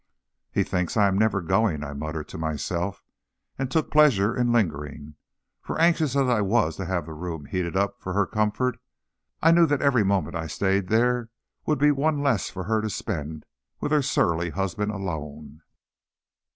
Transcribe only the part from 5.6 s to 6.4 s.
for, anxious as